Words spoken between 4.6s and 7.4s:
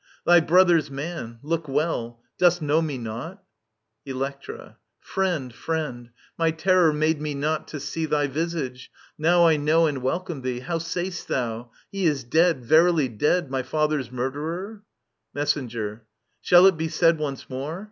Elkctra. Friend, friend; my terror made me